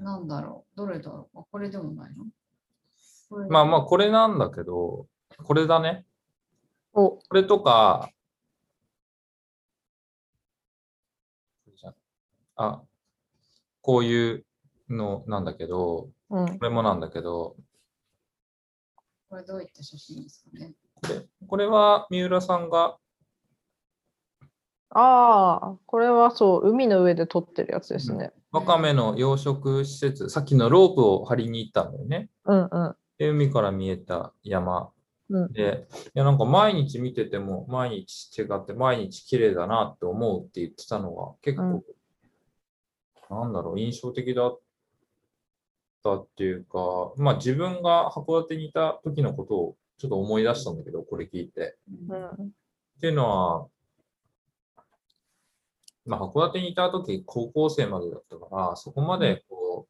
[0.00, 0.76] なんだろう。
[0.76, 1.40] どれだろう。
[1.40, 2.24] あこれでもないの？
[3.48, 5.06] まあまあ、これなんだけど、
[5.44, 6.04] これだね。
[6.92, 8.10] お、これとか、
[12.56, 12.82] あ、
[13.82, 14.44] こういう
[14.88, 16.58] のなんだけど、うん。
[16.58, 17.56] これもなんだけど、
[19.28, 20.74] これどういった写真ですかね？
[20.94, 22.98] これこれは三浦さんが、
[24.90, 28.32] ああ、これはそう、海の上で撮ってるやつですね。
[28.52, 32.28] ワカメの養殖施設、さっきのロープを張りに行ったんだよね。
[32.44, 32.96] うんうん。
[33.18, 34.90] で、海から見えた山
[35.30, 41.84] うんで、いや、なんか毎日見てても、毎日違って、毎日綺麗だなって思うって言ってたのが、結構、
[43.30, 44.60] なんだろう、印象的だっ
[46.02, 51.76] たっていうか、まあ自分が函館にいた時のことをちょっと思い出したんだけど、これ聞いて。
[52.08, 52.26] うん。
[52.26, 52.30] っ
[53.00, 53.68] ていうのは、
[56.10, 59.86] まあ、函館にいた時高校生までだったから、そこまでこ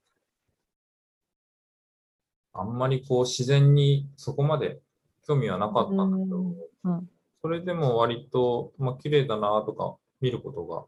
[2.55, 4.83] う、あんまりこう自然にそこまで
[5.27, 7.11] 興味はなかったんだけど、うんうん
[7.43, 10.85] それでも割と、まあ綺麗だなとか見ることが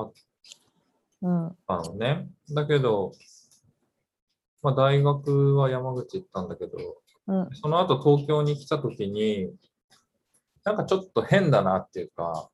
[0.00, 0.12] あっ
[1.22, 1.56] うん。
[1.66, 2.28] たのね。
[2.52, 3.10] だけど、
[4.62, 6.78] まあ大学は山口行ったんだけど、
[7.26, 7.48] うん。
[7.54, 9.52] その後東京に来た時に、
[10.62, 12.48] なんかちょっと変だなっていうか、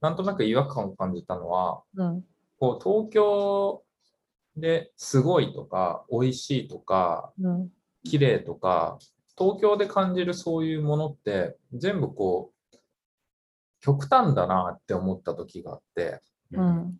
[0.00, 2.24] なんとなく違和感を感じたのは、うん。
[2.58, 3.82] こう東京
[4.56, 7.68] ですごいとか、美味しいとか、うん。
[8.04, 8.98] 綺麗とか、
[9.36, 12.76] 東京で感じるそういうものって、全部こう、
[13.80, 16.20] 極端だなって思った時があって、
[16.52, 16.82] うん。
[16.82, 16.92] っ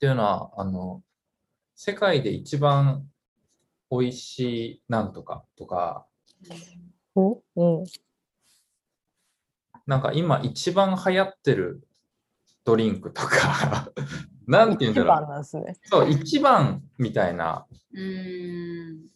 [0.00, 1.02] ていうのは、あの、
[1.74, 3.06] 世界で一番
[3.90, 6.06] 美味しいなんとかとか、
[7.14, 7.84] おうん。
[9.86, 11.86] なんか今一番流行ってる
[12.66, 13.92] ドリンクとか、
[14.46, 15.40] なんて言うんだろう。
[15.40, 15.76] 一番ね。
[15.84, 17.64] そう、一番みたいな。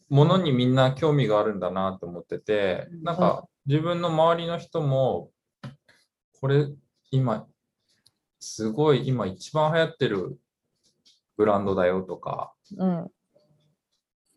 [0.09, 5.31] ものにみんな興味があるんだなと思ってて、うんなんか自分の周りの人も、
[6.41, 6.69] これ
[7.11, 7.47] 今、
[8.39, 10.39] すごい今一番流行ってる
[11.37, 13.11] ブランドだよとか、うん。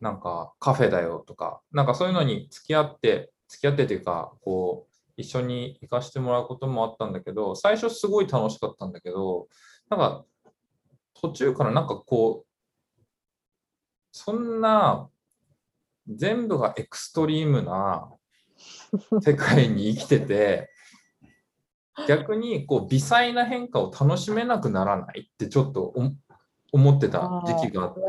[0.00, 9.48] なんかカフェだよとか、なんかそういうのに付き合って、付き合ってというか、こう、一緒に行かせてもらうこともあったんだけど、最初すごい楽しかったんだけど、
[9.90, 10.24] なんか
[11.20, 13.02] 途中からなんかこう、
[14.12, 15.08] そんな
[16.08, 18.10] 全部がエクストリームな
[19.20, 20.70] 世界に生きてて、
[22.08, 25.94] 逆にこう微細な変化を楽しめなくならないってちょっと
[26.74, 28.02] 思ってた時期があって。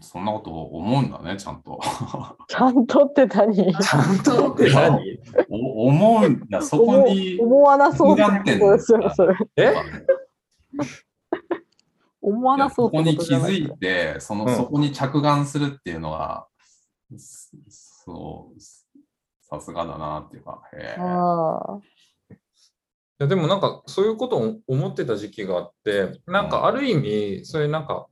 [0.00, 1.80] そんなこと思うんだね、ちゃんと。
[2.46, 3.74] ちゃんとって何？
[3.74, 5.18] ちゃんとって何
[5.50, 7.36] お思うんだ、そこに。
[7.40, 9.36] 思思わなそうってことですよ、それ。
[9.56, 9.74] え？
[12.22, 16.46] 思わなそうってここに気ことじゃないづいて、その、うんそこに着眼するっていうのは、
[17.16, 17.50] す
[18.04, 18.60] そう、
[19.40, 21.00] さすがだなっていうか、へえ。
[23.18, 28.06] やでもなんかそういうことを思ってた時期があって、なんかある意味、そういうなんか、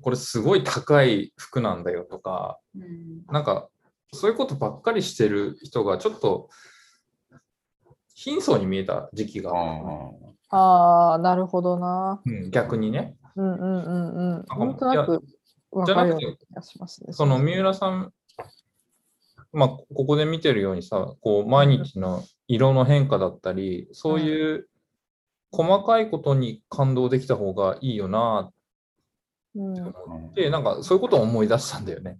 [0.00, 3.68] これすごい高い服なんだよとか、うんなんか
[4.12, 6.48] そういうことばっかりしてる人がちょっと
[8.14, 10.12] 貧相に見えた時期があっ
[10.50, 12.20] た、ああ、なるほどな。
[12.24, 13.16] うん、逆にね。
[13.36, 14.44] うんうんうんうん。
[14.44, 15.22] かなんとなく
[15.70, 17.12] わじゃなくてかるような気がしますね。
[17.12, 18.12] その三浦さん、
[19.52, 24.68] まあ、ここで見てるようにさ、こう毎日の色の変化だったり、そういう
[25.50, 28.50] 細かいことに感動できた方がいいよな
[29.56, 32.18] うん、って思って、なんかそういうことを思い出したんだよね。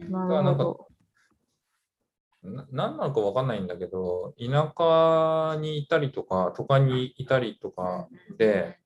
[0.00, 0.12] うん。
[0.12, 0.76] なだからなんか
[2.42, 8.78] 何なのかわかんないんだけど、田舎にいたりとか、都会にいたりとかで、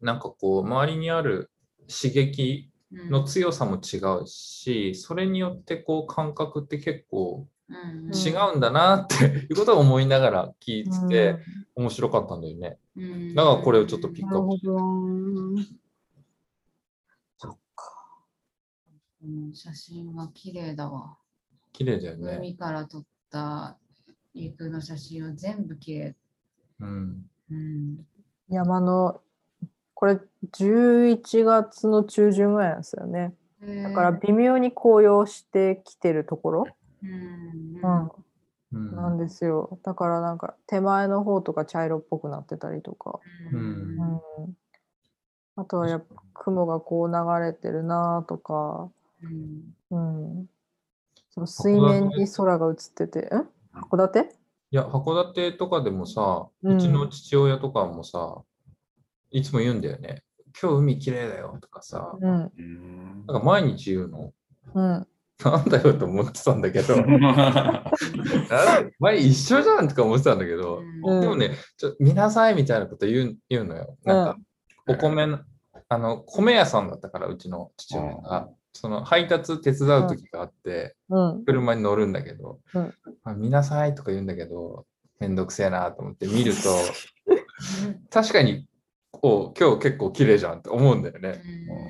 [0.00, 1.50] なんかこう、周りにある
[1.88, 11.08] 刺激の強さも違うし、それによってこう感覚って結構うん違うんだなっていうことを思いながら聞いど。
[11.08, 11.38] てて、
[11.76, 12.78] 面白かったんだよね。
[12.96, 14.70] うんだからこれをちょっとピックアップ。
[19.22, 21.16] うん写真は綺麗だわ。
[21.72, 22.36] 綺麗だよね。
[22.38, 23.76] 海から撮った
[24.34, 26.16] 陸の写真は全部綺麗。
[26.80, 27.26] うん。
[27.50, 28.06] うん。
[28.48, 29.20] 山の、
[30.00, 30.18] これ
[30.52, 33.34] 11月の中旬ぐらいなんですよね。
[33.84, 36.64] だから微妙に紅葉してきてるところ、
[37.02, 38.96] うん。
[38.96, 39.78] なんですよ。
[39.82, 43.20] だからなんか手前の方とか茶色っぽくなってたりとか。
[43.52, 44.14] ううん。
[44.14, 44.56] うん。
[45.56, 48.88] あとはやっぱ雲がこう流れてるなとか、
[49.22, 49.74] うん。
[49.90, 49.98] う
[50.40, 50.46] ん、
[51.28, 53.48] その水面に空が映ってて、ん？
[53.74, 54.20] 函館？
[54.70, 56.76] いや、函館とかでもさ、うん。
[56.76, 58.40] うちの父親とかもさ、
[59.30, 60.22] いつも言うんだよね。
[60.60, 62.52] 今日海綺麗だよとかさ、うん。
[62.58, 64.32] うんなんか毎日言うの。
[64.74, 65.06] うん。
[65.44, 66.96] なんだよと思ってたんだけど、
[68.98, 73.96] 前一緒じゃんとか思ってたんだけど、うんでもね、ちょ見なさいみたいなこと言う言うのよ。
[74.04, 74.38] なんか、
[74.86, 75.38] お米の、
[75.88, 78.50] あの、米屋さんだったから、うちの父親が。
[78.72, 81.44] その配達手伝う時があって、うん。
[81.44, 82.94] 車に乗るんだけど、うん
[83.24, 84.86] あ見なさいとか言うんだけど、
[85.18, 86.60] めんどくせえなと思って見ると、
[88.10, 88.66] 確かに、
[89.12, 91.42] こう今日結構綺麗じゃんって思うんだよね。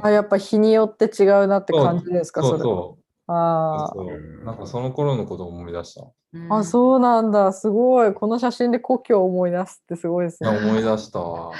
[0.03, 2.59] あ、やっぱ日によって違うなって感じですか、それ。
[2.59, 4.45] そうそうあそう。
[4.45, 6.03] なんかその頃のことを思い出した。
[6.49, 6.59] あ。
[6.59, 7.53] あ、そうなんだ。
[7.53, 8.13] すごい。
[8.13, 10.51] この写真で故郷を思い出すってすごいですね。
[10.51, 11.53] 思い出したわ。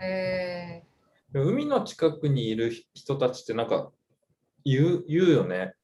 [0.00, 0.82] え
[1.32, 3.90] でも海の近くにいる人たちってなんか
[4.64, 5.74] 言う言うよね。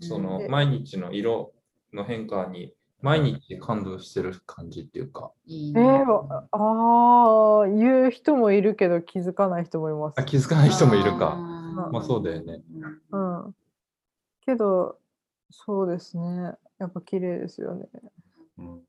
[0.00, 1.52] そのうん毎日の色
[1.92, 5.30] の変化に毎日感動してる感じっていうか。
[5.48, 6.04] ー、いいえね。
[6.04, 10.24] ー、ああ、言う人もいるけど気づかない人もいますあ。
[10.24, 11.36] 気づかない人もいるか。
[11.92, 12.62] まあそうだよね。
[13.10, 13.54] うん。
[14.44, 14.98] けど、
[15.50, 16.54] そうですね。
[16.78, 17.86] やっぱ綺麗ですよね。
[18.58, 18.82] うん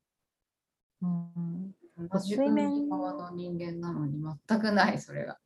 [1.01, 1.75] うん、
[2.11, 5.39] 同じ海側の人間なのに全くない、それが。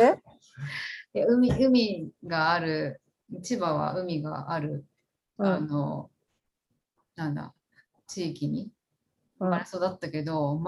[0.00, 0.20] え？
[1.12, 3.00] で海海がある、
[3.42, 4.86] 千葉は海がある、
[5.38, 5.66] あうん。
[5.66, 6.10] の、
[7.16, 7.52] なんだ、
[8.12, 8.70] 地域に
[9.40, 10.60] うん生まれ育ったけど、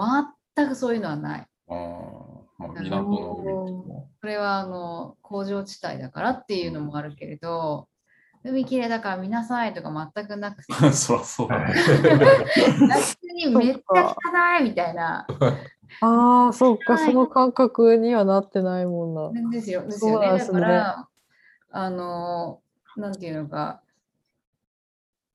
[0.55, 1.47] 全くそういうのはない。
[1.69, 4.09] あーまあ、港の海も。
[4.21, 7.87] これはあの工場地帯だからっていうのもあるけれど、
[8.43, 11.73] 海きれいだから見なさいとか全くなくて、 そらそうだね。
[12.87, 14.15] 逆にめっちゃ
[14.59, 15.25] 汚いみたいな。
[16.01, 19.49] ああ、そうか、はいその感覚にはなってないもんな。
[19.51, 19.83] ですよ。
[19.83, 20.39] ですそうよね。
[20.39, 21.07] だから、
[21.71, 22.61] あの、
[22.97, 23.81] なんていうのか、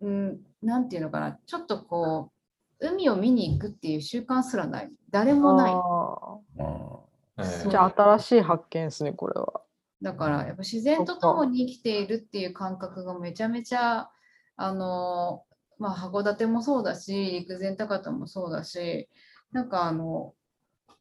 [0.01, 2.33] うん、なんていうのかな、ちょっとこ
[2.81, 4.91] う、海を見に行くっていう習慣すらない。
[5.11, 5.73] 誰もない。
[5.73, 7.01] ああ
[7.39, 9.63] えーーじゃあ新しい発見ですね、これは。
[10.03, 14.11] だから、やっぱ自然とともに生きているっていう感覚がめちゃめちゃ、
[14.57, 15.45] あの、
[15.79, 17.13] まあ、函館もそうだし、
[17.49, 19.09] 陸前高田もそうだし、
[19.53, 20.35] なんかあの、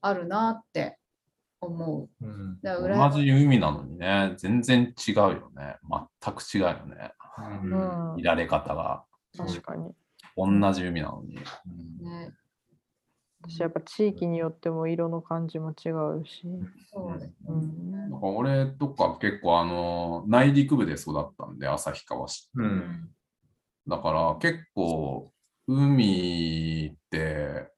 [0.02, 0.98] あるなって
[1.62, 2.26] 思う。
[2.26, 5.78] うんだからー同じ海なのにね、全然違うよね。
[6.24, 7.14] 全く違うよね。
[7.38, 7.42] う
[7.76, 9.04] んうんい、られ方が。
[9.38, 9.94] 確かに。
[10.36, 11.36] 同じ海なのに。
[11.36, 12.32] ね、
[13.42, 16.42] 私やっぱ地域によっても色の感じも違うし。
[16.92, 17.66] そうですうね。
[17.66, 17.92] ん。
[18.12, 22.50] なんか俺とか結構あの、内陸部で育ったんで、旭川市。
[22.56, 23.10] うん
[23.88, 25.32] だから結構、
[25.68, 27.72] 海って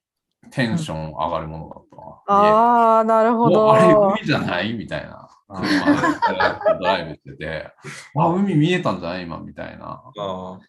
[0.49, 2.37] テンション上がるものだったな。
[2.37, 3.67] ああ、なるほど。
[3.67, 4.73] おあれ、海じゃない？
[4.73, 5.20] みたいな。
[5.55, 5.85] 車
[6.73, 7.73] でドライブしてて、
[8.17, 9.23] あ、海見えたんじゃない？
[9.23, 10.03] 今みたいな。
[10.17, 10.59] あ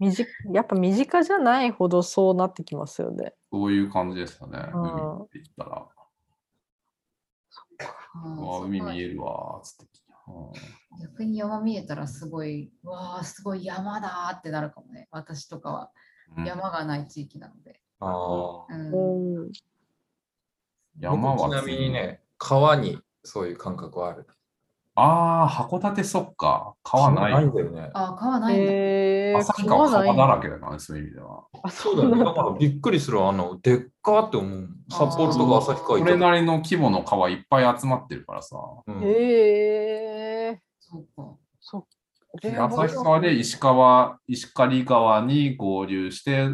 [0.00, 3.34] 身近やっぱ身近じゃないほどそうなってきますよね。
[3.50, 4.58] そういう感じですよね。
[4.72, 5.70] うん海って言ったら。
[5.70, 9.84] わー海見えるわ、つって。
[9.84, 10.52] うん
[11.00, 15.08] 逆に山見えたらすごい、うわあ、すごい山だーってなるかもね。
[15.10, 15.90] 私とかは
[16.36, 17.80] うん山がない地域なので。
[18.00, 19.52] ああうんうん。
[20.98, 24.26] 山は僕ちなみにね、川にそういう感覚はある。
[25.00, 26.74] ああ、函館そっか。
[26.82, 27.32] 川ない。
[27.32, 27.88] ないんだよね。
[27.94, 28.72] あー、川ないんだ。
[28.72, 31.44] えー、旭川川ない川だらけだからね、そういう意味では。
[31.62, 32.24] あ、そうだよね。
[32.24, 33.24] だからびっくりする。
[33.24, 34.68] あの、でっかって思う。
[34.90, 38.56] 札幌とか旭川それなりの規模の川いっぱい集まってるからさ。
[38.88, 41.36] うんへえそうか。
[41.60, 41.86] そ
[42.42, 46.48] で旭川で石川、石狩川に合流して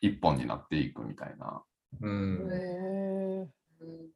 [0.00, 1.62] 一本になっていくみたいな。
[2.00, 3.48] うんへえ
[3.82, 4.13] うん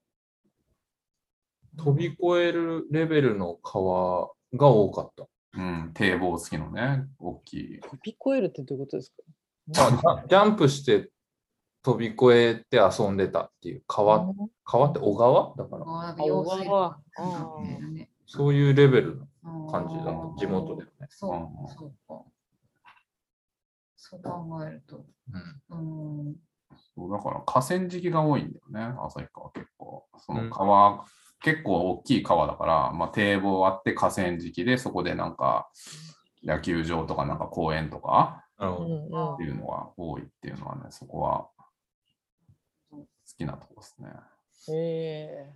[1.79, 5.27] 飛び越えるレベルの川が多かった。
[5.55, 7.81] うん、堤防付きのね、大きい。
[7.81, 9.13] 飛び越えるってどういうことです
[9.75, 9.87] か？
[9.87, 11.11] あジャンプして
[11.83, 15.55] 飛び越えて遊んでたっていう川、川って小川？
[15.57, 15.85] だから、
[16.19, 17.01] 小川
[18.27, 19.27] そういうレベルの
[19.71, 21.07] 感感じだった、地元ではね。
[21.11, 22.23] そううんそうか。
[23.97, 25.05] そう考えると。
[25.71, 26.37] うんうん。
[26.95, 30.05] そうだから河川敷が多いんだよね、旭川結構。
[30.19, 31.05] その川、
[31.43, 35.69] 結構大きい川だから、まあ、堤防あって河川敷で、そこでなんか
[36.45, 41.49] 野球場とかなんか公園とかっていうのが多いっていうのはね、そこは
[42.91, 44.09] 好きなとこですね。
[44.69, 45.53] へえ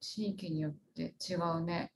[0.00, 1.90] 地域によって違うね。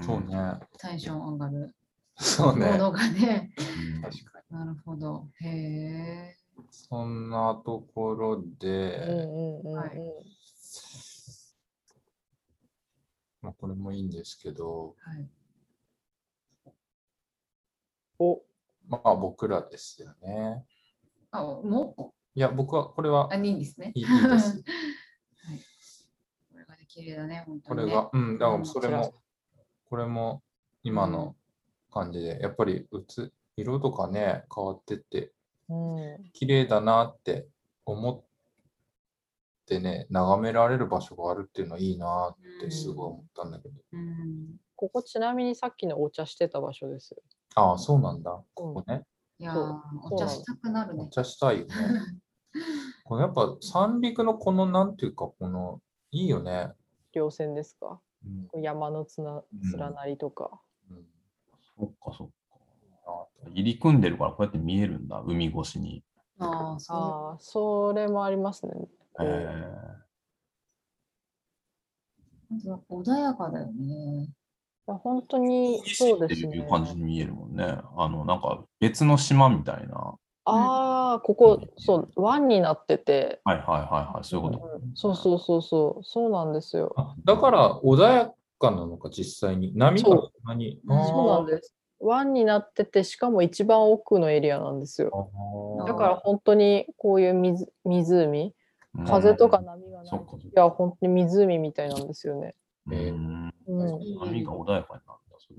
[0.00, 0.20] んそう。
[0.20, 0.58] ね。
[0.78, 1.74] テンション上がる
[2.16, 2.72] そうね。
[2.72, 3.54] ものがね。
[3.96, 4.58] うん確かに。
[4.58, 5.28] なるほど。
[5.40, 6.36] へえ。
[6.70, 8.96] そんなところうんで、
[9.64, 9.90] うんうんはい
[13.42, 15.28] まあ、これもいいんですけど、はい。
[18.18, 18.42] お
[18.88, 20.64] まあ僕らですよね。
[21.32, 23.90] あ、もいや、僕は、これはうあ、いいんですね。
[23.94, 24.08] いいで
[24.38, 24.62] す。
[25.44, 25.58] はい。
[26.52, 27.84] これがね、綺麗だね、本当に、ね。
[27.84, 29.14] これが、うん、だからそれも
[29.86, 30.42] これも
[30.82, 31.36] 今の
[31.90, 35.32] 感じで、やっぱりうつ色とかね、変わってって、
[35.68, 37.46] うん、綺麗だなって
[37.84, 38.31] 思っ
[39.64, 43.74] てね、眺められる場所があるっていうのはいいなってすごい思ったんだけど。
[43.92, 47.22] うんここちなみにさっきのお茶してた場所ですよ。
[47.54, 48.42] ああ、そうなんだ。
[48.54, 49.04] ここね。
[49.38, 49.80] いやーそう
[50.14, 51.04] お茶したくなるね。
[51.04, 51.72] お茶したいよね。
[53.04, 56.72] このやっぱ三陸のこのなんていうか、このいいよね。
[57.12, 58.00] 稜線ですか？
[58.54, 60.60] うん山のつなうん連なりとか。
[60.90, 61.06] うん
[61.78, 62.32] そっかそっか。
[63.50, 66.02] 入り組んでるからこうやって見えるんだ、海越しに。
[66.38, 68.72] ああ、そああ、それもありますね。
[69.12, 69.46] こうえ
[72.50, 72.66] う。
[72.66, 74.24] なんか穏やかだよね。
[74.24, 76.68] いや本当にー、そうですねっていう。
[76.68, 77.64] 感じに見えるもんね。
[77.96, 80.14] あの、なんか別の島みたいな。
[80.44, 83.76] ああ、ここ、そう、湾になってて、はいはいは
[84.12, 84.70] いはい、そういうこと。
[84.74, 86.92] うんそうそうそうそう、そうなんですよ。
[86.96, 89.72] あだから穏やかなのか、実際に。
[89.76, 90.80] 波がそうそんなに。
[90.84, 91.74] うんそうなんです。
[92.00, 95.30] 湾になってて、しかも一番奥のエリアなんですよ。
[95.86, 98.52] だから本当にこういう水湖、うん
[99.06, 100.20] 風とか波がない。
[100.54, 102.54] や、本当に湖みたいなんですよね。
[102.86, 105.36] うんうん、波が穏やかになるんだ。
[105.38, 105.54] そ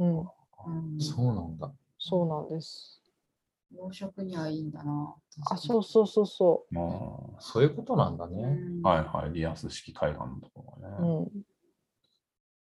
[0.66, 1.72] うん、そうなんだ。
[1.98, 3.02] そうなんです。
[3.72, 5.16] 養殖にはいいんだな。
[5.50, 6.82] あ、そうそうそうそま
[7.40, 8.60] そういうことなんだうね。
[8.84, 11.02] はいはい、リアス式海岸のところがう。
[11.02, 11.28] ね。
[11.34, 11.44] うん。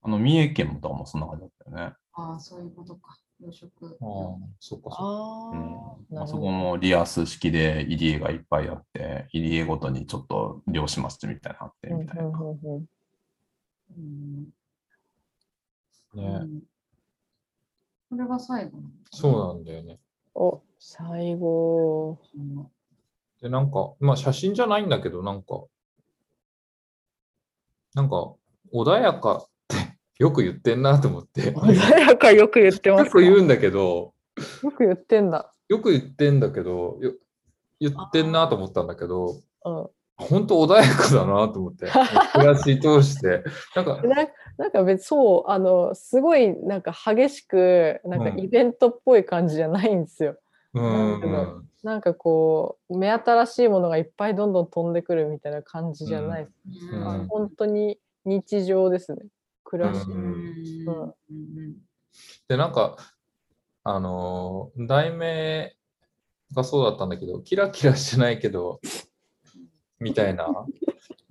[0.04, 1.94] あの、三重県とかもそんな感じだったよね。
[2.14, 3.16] ああ、そういうことか。
[3.42, 3.68] 養殖。
[3.86, 6.22] ああ、そっかそっか。
[6.22, 12.22] あそこもリアス式で入り江がいっぱいあって、入り江ごとにちょっと漁師ますみたいなのあってうんみたいな。
[12.24, 12.28] ね、
[16.14, 16.62] うん
[18.10, 18.78] これが最後
[19.10, 19.98] そうなんだよね。
[20.34, 22.18] お、最後。
[22.36, 22.66] うん
[23.40, 25.64] で、なんか、まあ写真じゃないんだけど、なんか、
[27.94, 28.34] なんか、
[28.72, 29.46] 穏やか
[30.18, 31.52] よく言ってんなと思って。
[31.52, 33.10] 穏やかよく言ってますよか。
[33.12, 34.14] く言うんだけど、
[34.62, 35.52] よく言ってんだ。
[35.68, 37.12] よく言ってんだけど、よ
[37.80, 39.86] 言ってんなと思ったんだけど、うん。
[40.16, 41.86] 本当穏やかだなと思って、
[42.32, 43.42] 暮らし通して。
[43.74, 44.28] なんか、 な
[44.58, 50.36] なんか別そうあのすごいなんか激しくなんかうんイベントっぽい感じじゃないんですよ。
[50.74, 51.68] うなん。
[51.82, 56.94] なんかこう目新しいものがいっぱいどんどん飛んでくるみたいな感じじゃないです。
[56.94, 59.22] うんあ本当に日常ですね。
[59.72, 60.06] 暮らし。
[60.06, 60.84] ううん。
[60.84, 61.16] んう。
[61.32, 61.76] ん
[62.46, 62.98] で、なんか、
[63.84, 65.74] あのー題名
[66.54, 68.80] がそうだったんだけど、キラキラしてないけど、
[69.98, 70.46] みたいな。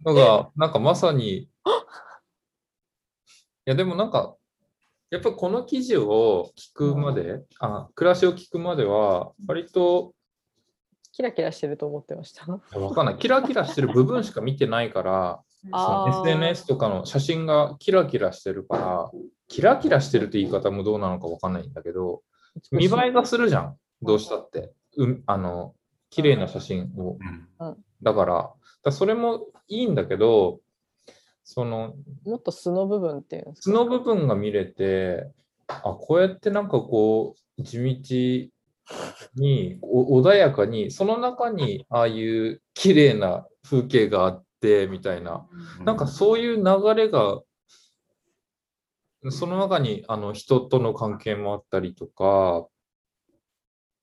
[0.04, 1.50] のが、なんかまさに、い
[3.66, 4.36] や、でもなんか、
[5.12, 10.16] やっぱこの記事を聞くまで、あ、暮らしを聞くまでは、割と、
[11.12, 12.52] キラキラしてると思ってました。
[12.80, 19.12] わかんない、キラキラしてる部分しか見てないから、SNS とかの写真がキラキラしてるから、
[19.48, 22.22] キラキラしてるって言い方もどうなのかわかんないんだけど、
[22.72, 24.72] 見栄えがするじゃん、どうしたって。
[24.98, 25.76] うん、あの、
[26.10, 27.18] 綺麗な写真を。
[27.60, 27.78] うん。
[28.02, 30.60] だから、だからそれもいいんだけど、
[31.44, 33.54] そのもっと素の部分っていう。
[33.56, 35.28] 素の部分が見れて、
[35.68, 38.52] あ、こうやってなんかこう、地道
[39.36, 45.48] に、お穏やかに、その中にああいう綺麗な風景があって、みたいな、
[45.84, 47.42] なんかそういう流れが、
[49.30, 52.68] その中にあの人との関係もあったりとか、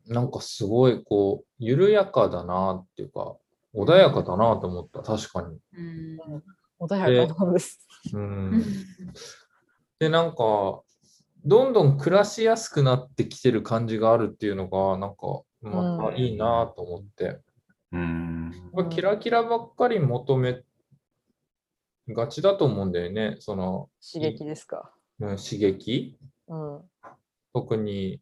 [0.06, 3.36] なんかすごいこう、緩やかだなっていうか、
[3.74, 5.58] 穏やかだなと思った、確かに。
[5.76, 6.42] うん
[6.80, 7.86] 穏やかなんです。
[8.12, 8.62] うん、
[9.98, 10.82] で、なんか、
[11.44, 17.40] どんどん暮らしやすくなってきてる感じがあるっていうのが、なんか、またいいなと思って。
[17.92, 18.70] うん。
[18.72, 20.62] まあキラキラばっかり求め
[22.14, 24.92] がちだと思うんだよね、その、刺激ですか。
[25.20, 26.16] うん刺激
[26.46, 26.80] うん。
[27.52, 28.20] 特に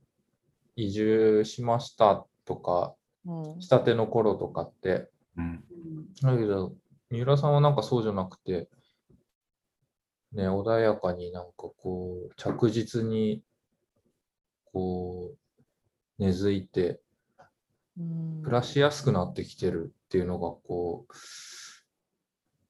[0.77, 2.95] 移住しましたとか、
[3.27, 3.61] うん。
[3.61, 5.11] したての頃とかって。
[5.37, 5.65] うん。
[6.23, 6.75] だけど、
[7.11, 8.69] 三浦さんはなんかそうじゃなくて、
[10.33, 13.43] ね、穏やかになんかこう、着実に、
[14.73, 15.33] こ
[16.19, 16.99] う、根付いて、うん
[18.43, 21.15] 暮らしやすくなってきてるっていうのが、こう、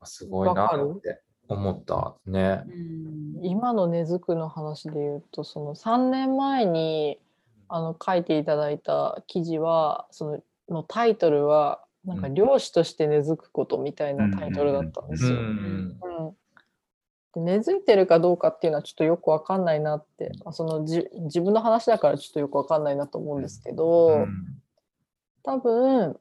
[0.07, 2.63] すごいなって思ったね。
[2.67, 3.45] うん。
[3.45, 7.19] 今の根付くの話で言うとその3年前に
[7.69, 15.33] あの書いていただいた記事はそののタイトルはなんかうん漁師として根付くことみたいなタイトルだったんでうすよ。
[15.33, 15.39] ん。
[15.39, 16.37] うん。
[17.35, 20.33] で根付いてるかどうかっていうのはちょっとよくわかんないなって。
[20.45, 24.63] あそのじ自分の話だからちょっとよくわかんないなと思うんですけど、うん
[25.47, 26.19] 多分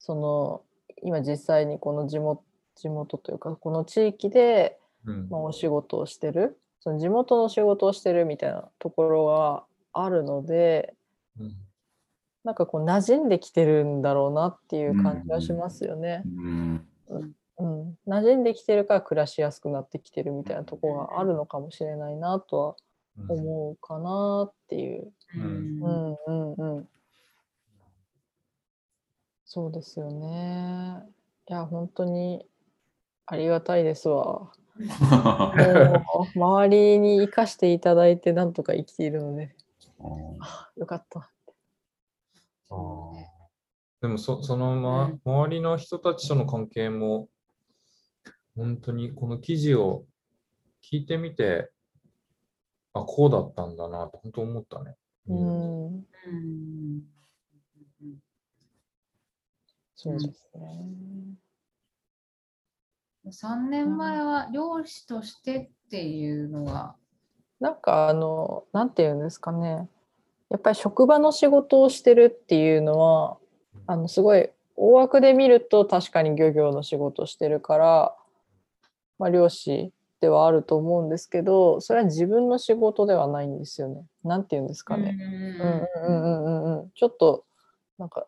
[0.00, 0.62] その
[1.02, 2.42] 今実際にこの地元
[2.74, 5.28] 地元というかこの地域で、うん。
[5.30, 10.94] まあ、お仕事をしてるその地元の仕事をしてるみたいなところがあるので
[11.38, 11.56] うん。
[12.42, 16.22] なんかこう馴染んできてるんだろうなっていう感じはしますよね。
[16.24, 16.86] うん。
[17.58, 22.76] うん、馴染んできてるから暮らしやすくなってきてるみたいなところがあるのかもしれないなとは
[23.28, 25.12] 思うかなっていう。
[25.36, 25.82] うん。
[25.82, 26.88] うんうんうん。
[29.52, 31.02] そうですよね。
[31.48, 32.46] いや本当に
[33.26, 34.52] ありがたいですわ。
[34.78, 39.56] もう周りに生かしていただいてなんとか生きているので
[40.76, 41.32] よかった。
[44.00, 47.28] でもそその、ま、周りの人たちとの関係も
[48.54, 50.04] 本当にこの記事を
[50.80, 51.72] 聞いてみて
[52.92, 54.94] あこうだったんだなと本当思ったね。
[55.26, 57.19] うん、うん
[60.02, 60.80] そうですね。
[63.30, 66.94] 3年前は漁師としてっていうのが、
[67.60, 69.90] なんかあの、なんていうんですかね。
[70.48, 73.36] やっぱり職場の仕事をしてるっていうのは、
[73.86, 78.16] あのすごい大枠で見ると確かに漁業の仕事をしてるから、
[79.18, 79.92] まあ、漁師
[80.22, 84.06] ではあると思うんですけど、それは自分の仕事ではないんですよね。
[84.24, 85.18] なんていうんですかね。
[85.20, 86.90] うんうんうんうんうんうん。
[86.94, 87.44] ちょっと
[87.98, 88.26] なんか、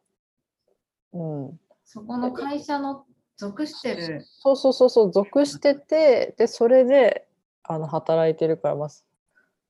[1.14, 1.60] うん、
[1.92, 3.04] そこの会社の
[3.36, 7.28] 属してる、そうそうそうそう属しててでそれで
[7.62, 9.04] あの働いてるからまあす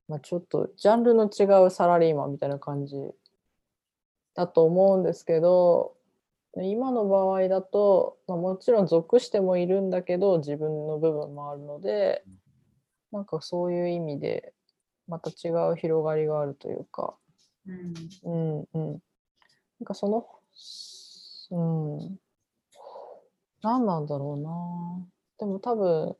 [0.09, 2.97] まあ、ちょっとジャンルの違うサラリーマンみたいな感じ
[4.35, 5.97] だと思うんですけど
[6.57, 12.25] 今の場合だと、まあ、もちろん属してもいるんだけど自分の部分もあるので
[13.11, 14.53] なんかそういう意味で
[15.09, 17.15] また違う広がりがあるというか。
[17.67, 18.91] うんうんうん。
[18.93, 20.27] なんかその、
[21.53, 21.61] う
[22.01, 22.19] ん。
[23.63, 25.07] 何なんだろうな。
[25.39, 26.17] でも多分、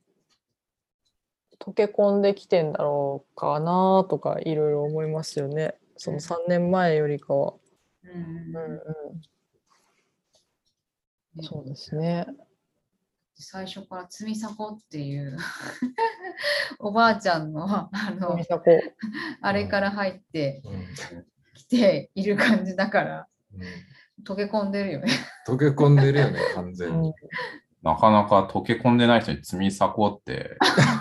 [1.59, 5.75] 溶け込んできてんだろうかなとかいろいろ思いますよね。
[5.97, 7.55] その3年前よりかは。
[8.05, 9.21] うんうんうん。
[11.41, 12.27] ねそうですね。
[13.35, 15.37] 最初からつみさこっていう
[16.79, 18.39] おばあちゃんのあの
[19.41, 20.87] あれから入ってうん
[21.55, 23.63] きている感じだからうん
[24.25, 25.09] 溶け込んでるよね。
[25.49, 27.15] 溶け込んでるよね、 完全に。
[27.83, 30.57] なかなか溶け込んでない人に積み裂こうって、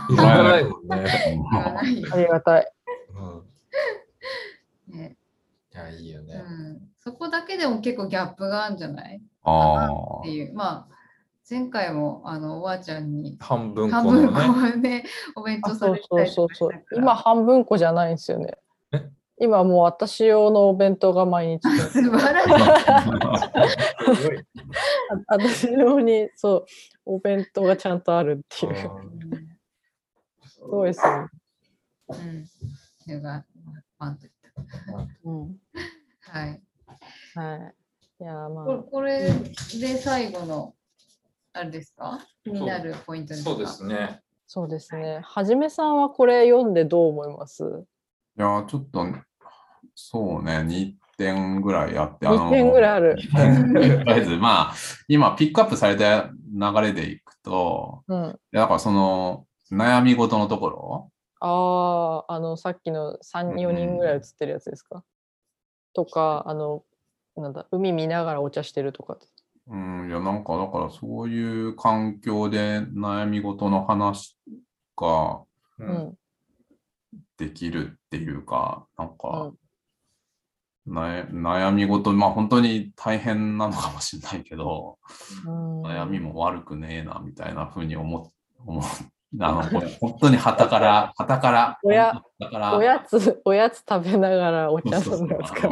[0.10, 1.06] 言わないもんね。
[1.28, 2.71] 言わないよありがたい。
[4.89, 5.15] うん、いね
[5.71, 6.34] や、いいよね。
[6.36, 6.39] う
[6.74, 9.21] ん、そこだけでも結構ギャップがあるんじゃない？
[9.43, 9.88] あ
[10.21, 10.95] っていうまあ
[11.50, 14.47] 前回もあのおばあちゃんに半分半分このね。
[14.47, 15.04] こうね
[15.36, 16.89] お弁あ当さそうそうれてそうそうとかした。
[16.89, 18.58] から今半分こじゃないんですよねえ。
[19.41, 21.93] 今もう私用のお弁当が毎日です。
[22.04, 22.54] 素晴らしい。
[22.54, 24.15] あ。
[24.15, 24.38] すごい。
[24.39, 24.43] あ
[25.27, 26.65] 私用にそう
[27.06, 28.91] お弁当がちゃんとあるっていう。
[30.43, 31.27] あすごいですよね。
[32.10, 32.45] うん。
[32.45, 33.43] それが
[33.97, 34.32] パンといっ
[35.23, 35.60] うん。
[36.23, 36.39] た。
[36.39, 36.62] はい。
[37.34, 37.75] はい。
[38.19, 40.75] いやまこれあこれで最後の
[41.54, 42.19] あれですか？
[42.43, 43.49] 気になるポイントですか？
[43.49, 44.21] そうですね。
[44.45, 45.21] そうですね。
[45.23, 47.63] はじめさんはこれ読んでどう思います？
[48.38, 49.06] いや、ちょっと、
[49.95, 53.15] そうね、2点ぐらいあって、2点ぐらいある。
[53.17, 53.23] と
[53.80, 54.73] りあえず、まあ、
[55.08, 58.19] 今、ピックアップされた流れでいくと、うん。
[58.25, 61.12] いやだからその、悩み事のところ、
[61.43, 65.04] あああのさっきの三うん4人ぐらい写ってるやつですか？
[65.93, 66.84] とかあの
[67.36, 69.17] なんだ海見ながらお茶してるとか。
[69.67, 74.38] うん、いや、なんか、だからそういう環境で悩み事の話
[74.97, 75.41] が
[75.80, 75.84] う。
[75.84, 76.17] うんん。
[77.38, 79.58] できるっていうか、なんうかん、
[80.91, 84.97] 悩悩み事、まあ本当に大変なのかもしれないけど、
[85.45, 88.32] うん悩みも悪くねえな、みたいな風に思う。
[89.39, 89.63] あの、
[89.99, 95.69] 本当に旗から、 旗から、おやだから、おやつおやつ食べながらお茶飲んでますか？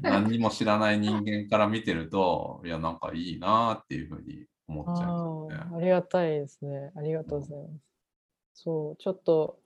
[0.00, 5.62] 何にも知らない人間から見てると、いや、なんかいいなっていうふうに思っちゃいますね。
[5.70, 6.90] ああありがたいですね。
[6.96, 7.80] ありがとうございます。
[8.54, 9.58] そう、ちょっと、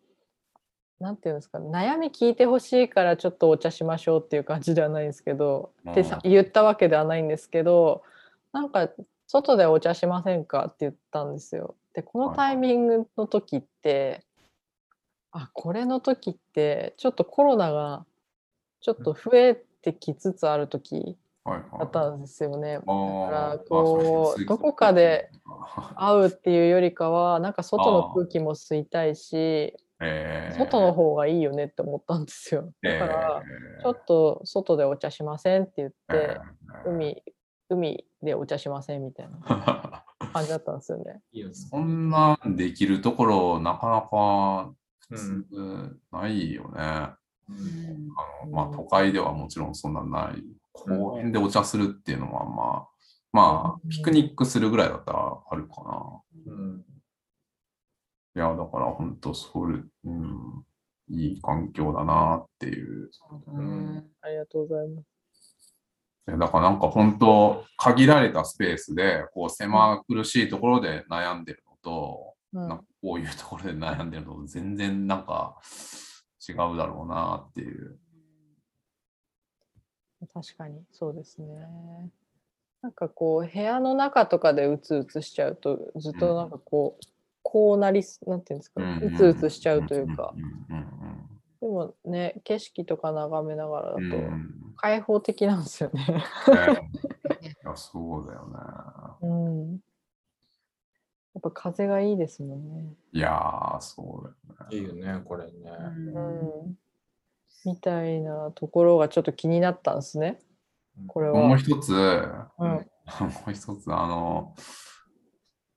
[1.00, 8.02] なんていうんですか、悩み聞いてほしいからちょっとお茶しましょうっていう感じではないんですけど、って言ったわけではないんですけど、
[8.52, 8.88] なんか、
[9.26, 11.74] 外でお茶しませんかって言ったんですよ。
[11.92, 14.24] で、このはいタイミングの時って、
[15.32, 18.06] あ、これの時って、ちょっとコロナが
[18.80, 21.16] ちょっと増えてきつつある時。
[21.44, 22.76] だったんですよね。
[22.76, 25.30] あだからーこうどこかで
[25.94, 32.72] 会うっていうよりかはなんか外の空気も吸いたいしえー外の方がいいよねって思ったんですよ。
[32.82, 37.22] だからえーちょっと外でお茶しませんって言ってえー海
[37.70, 39.38] 海でお茶しませんみたいな
[40.32, 41.20] 感じだったんですよね。
[41.32, 44.74] いいよねそんなんできるところ、なかなか
[45.10, 46.70] う普ん通ないよね。
[47.48, 48.10] うん。
[48.42, 50.42] あのまあ、都会ではもちろんそんなない。
[50.72, 52.88] 公園でお茶するっていうのは、まあ、
[53.32, 55.82] まあ、ピクニックするぐらいだったらあるか
[56.46, 56.52] な。
[56.52, 56.84] うん
[58.36, 60.64] いや、だから本当、それ、うん、
[61.08, 63.10] いい環境だなっていう。
[64.22, 65.76] ありがとうございます。
[66.26, 75.58] だからなんか本当、限られたスペースで、こう、狭苦しいところで悩んでるのと、うんなんかこういうところで悩んでるのと全然なんか
[76.48, 77.98] 違うだろうなっていう。
[80.32, 81.48] 確かにそうですね。
[82.80, 87.04] なんかこう部屋の中とかでうつうつしちゃうとずっとなんかこう、
[87.44, 90.34] こうなりすなんていうんですか、うつうつしちゃうというか、
[91.60, 94.00] でもね景色とか眺めながらだと
[94.76, 96.06] 開放的なんですよね。
[96.06, 96.24] ね
[97.62, 98.56] いやそうだよね。
[99.22, 99.72] うん。
[101.34, 102.94] やっぱ風がいいですもんね。
[103.12, 104.76] いやー、そうだよね。
[104.76, 105.52] いいよね、これね。
[106.14, 106.20] う
[106.68, 106.78] ん。
[107.64, 110.38] みたいなところがちょっと気になったんですね。
[111.08, 111.40] これは。
[111.40, 112.86] もう一つ、うん
[113.20, 114.54] もう一つ、あの、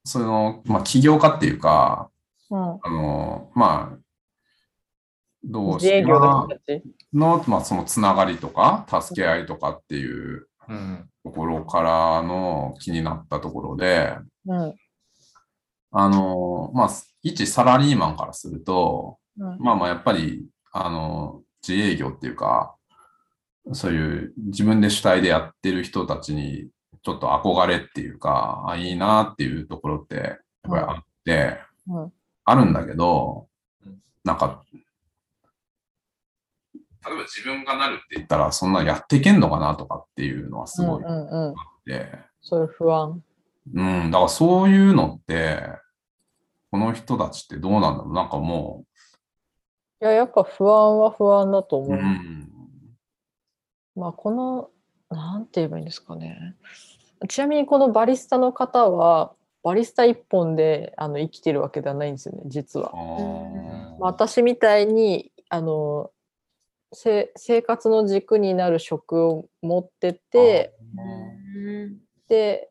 [0.08, 2.10] その、まあ、起業家っていうか、
[2.50, 2.58] うん。
[2.58, 3.98] あの、まあ、
[5.44, 6.18] どう自営業
[7.12, 11.10] のまあ、そのつながりとか、助け合いとかっていううん。
[11.24, 14.16] ところからの気になったところで、
[14.46, 14.74] うん。
[15.90, 16.90] あの、まあ、
[17.22, 19.58] 一サラリーマンからすると、うん。
[19.58, 22.74] まあまあ、やっぱり、あの、自営業っていうか、
[23.72, 26.68] そういう自分で主体でやってる人たちに、
[27.02, 31.58] ちょっと憧れっていうか、あ、いいなっていうところって、やっぱりあって、
[31.88, 32.12] うん
[32.50, 33.46] あるんだけど
[33.84, 34.80] うん、なんか、例
[37.12, 41.52] えば自分がなるって言ったら、そんなやっていけんのかなとかっていうのはすごいあうんうんうん。
[41.52, 43.22] って、そういう不安。
[43.74, 45.60] うん、だからそういうのって、
[46.70, 48.14] この人たちってどうなんだろう？
[48.14, 48.86] なんかも
[50.00, 51.98] いや、やっぱ不安は不安だとう、思う。
[51.98, 52.48] うん、
[53.94, 54.70] まあ、この、
[55.10, 56.54] なんて言えばいいんですかね。
[57.28, 62.92] ちなみにこのバリスタの方は、バリスタ一本であの生きてるわけではないんですよね、実は。
[63.98, 66.10] まあ私みたいにあの
[66.92, 72.70] せ生活の軸になる職を持っててうんで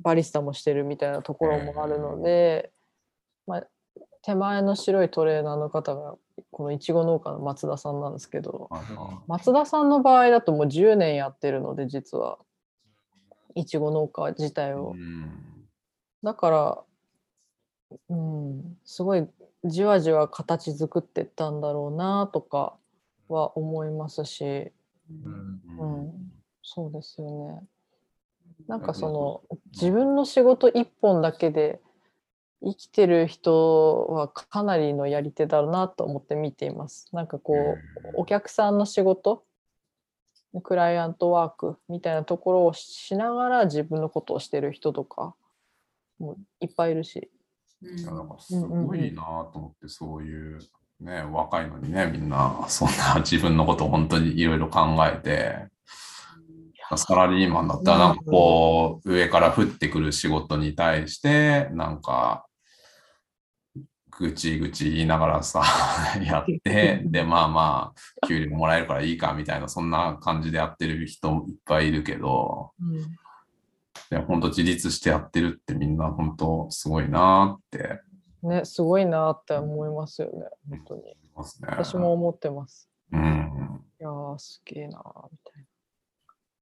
[0.00, 2.70] バリスタもしてるみたいなところもあるので、
[3.46, 3.66] まあ、
[4.22, 6.16] 手前の白いトレーナーの方が
[6.50, 8.68] このいちご農家の松田さんなんですけど
[9.26, 12.38] 松田さんの場合だともう10年やってるので実は。
[13.56, 14.92] いちご農家自体いを。
[14.94, 15.30] うん。
[16.22, 19.26] だから、うん、すごい
[19.64, 22.76] じわじわ形作ってったんだろうなとか
[23.28, 25.60] は思いますし、うん。
[25.78, 27.66] うん、そうですよね。
[28.68, 31.80] なんかその自分の仕事一本だけで
[32.62, 37.08] 生きてる人はかなりのやり手だろうなと思って見ています。
[37.12, 37.78] なんかこう
[38.14, 39.44] お客さんの仕事
[40.62, 45.34] クライアントワークみたいなところをしながら自分のことをしてる人とか
[46.18, 47.30] もいっぱいいるし。
[47.82, 50.58] いやなんかすごいなと思って、そういう、
[51.00, 55.68] ね、若いのにね、みんな、そんな自分のことを本当にいろいろ考えて、
[56.94, 62.46] サラリーマンだったら、なんかこう、上から降ってくる仕事に対して、なんか、
[64.18, 65.62] ぐちぐち言いながらさ、
[66.22, 73.16] やって、で、まあまあ、給料もらえるからいいかみたいな、そんな感じでやってる人いっぱいいるけど、うん
[74.10, 78.00] で本当自立してやってるってみんな本当すごいなって
[78.42, 81.16] ね、すごいなって思いますよね、本当に。
[81.34, 82.88] 私も思ってます。
[83.12, 83.82] うん。
[84.00, 85.66] いやー、すげえなーみたいうんな。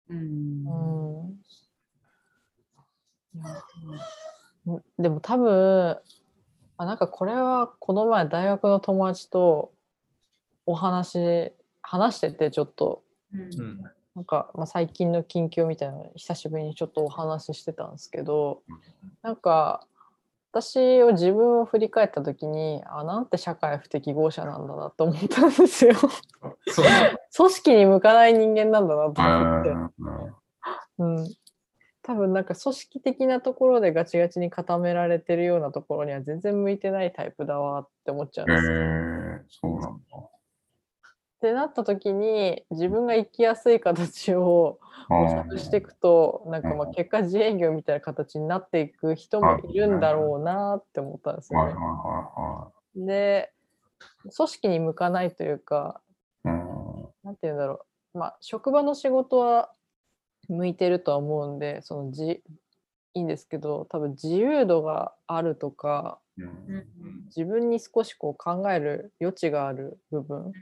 [0.09, 1.27] うん。
[4.67, 4.83] うん。
[4.99, 5.99] でも多分
[6.77, 9.73] あ、なんかこれはこの前大学の友達と
[10.67, 13.81] お話、話しててちょっと、うん。
[14.15, 18.63] なんか、まあ、最近の近況みたいなの久しぶりにちょっとお話ししてたんですけど
[19.23, 19.89] なんか
[20.55, 25.95] 私を自分を振り返った時にあなんて社会不適合者なんだなと思ったんですよ。
[27.37, 29.71] 組織に向かない人間なんだなとえ思って。
[29.71, 30.45] ー
[30.99, 31.29] うん、
[32.03, 38.73] 多分なんか組織的なところでガチガチに固められてるようなところには全然向いてないタイプだわって思っちゃうんえですよ。
[38.75, 40.34] ー、そうなんだ。
[41.45, 44.81] ってなった時に自分が生きやすい形を
[45.11, 51.75] 模索していくとなんかまあ結果自営業みたいな形になっていく人もいるんだろうなって思ったんですよね。
[51.75, 53.53] はで
[54.23, 56.01] 組織に向かないというか
[56.47, 56.57] いはい。
[56.57, 57.09] うん。
[57.25, 58.19] なんて言うんだろう。
[58.19, 59.71] まあ職場の仕事は
[60.49, 66.85] 向いてるとは思うんでその自いいんですけど多分自由度があるとかうんうん。
[67.27, 70.47] 自分に少しこう考える余地がある部分。
[70.47, 70.53] うん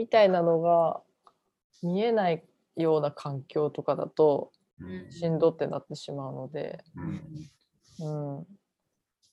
[0.00, 1.02] みたいなのが
[1.82, 2.42] 見えない
[2.74, 5.12] ような環境とかだとうん。
[5.12, 8.38] しんどってなってしまうので、うん。
[8.38, 8.46] うん、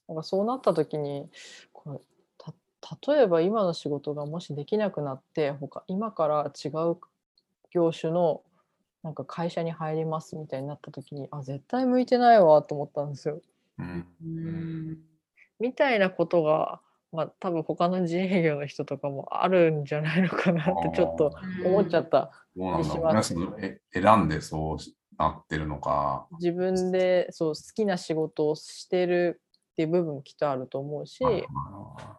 [0.08, 1.30] なんかそうなった時に
[1.72, 1.98] これ
[2.38, 6.98] た例えば今の仕事がもしできなくなって他今から違う
[7.70, 8.42] 業種の
[9.02, 13.40] なんか会社に入りますみたいになった時にあ絶対向いてないわと思ったんですよ。
[13.78, 14.06] うん。
[14.22, 14.98] うん。
[15.60, 21.32] みたいなことが、まあ、多分他の自営業の人とかもあるんじゃないのかなってちょっと
[21.64, 22.30] 思っちゃった。
[23.92, 24.78] 選んでそう
[25.16, 26.26] なってるのか。
[26.40, 29.40] 自分でそう好きな仕事をしてる
[29.72, 31.24] っていう部分もきっとあると思うし、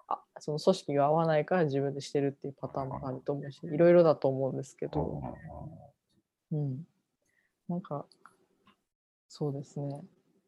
[0.08, 5.21] あその組織が合わないから自分でしてるっていうパターンもあると思うしいろいろだと思うんですけど、
[6.52, 6.80] うん、
[7.67, 8.06] なんか
[9.28, 10.02] そうですね。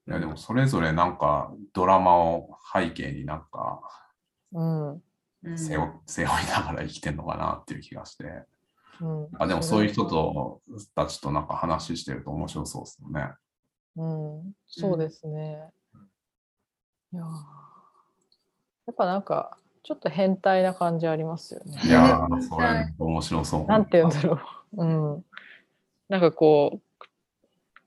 [0.07, 3.81] いやでもそれぞれなんかドラマを背景になんか
[4.53, 8.45] うんうん背負背負いながら生きてんのかなっていう気がして。
[9.01, 10.61] うん、あでもそういう人と
[10.93, 13.31] たちとなんか話してると面白そうですよね。
[13.95, 15.71] うん、そうですね。
[17.11, 21.81] いやーやっぱなんかちょっと変態な感じありますよね。
[21.83, 23.65] いやー、それ面白そう。
[23.65, 24.39] なんて言うんだろ
[24.73, 24.85] う。
[24.85, 25.25] うん。
[26.07, 27.05] なんかこう、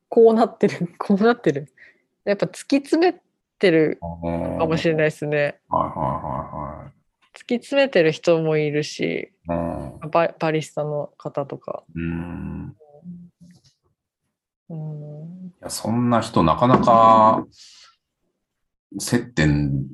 [0.09, 1.72] こうなってる、こうなってる。
[2.24, 3.20] やっぱ突き詰め
[3.59, 5.61] てるかもしれないですね。
[5.69, 6.93] はいは
[7.35, 10.09] 突き詰めてる人もいるし、いはいはい。
[10.09, 11.83] ババリスタの方とか。
[11.95, 12.77] うん。
[14.71, 15.47] うんうん。
[15.49, 17.45] いやそんな人なかなか
[18.99, 19.87] 接点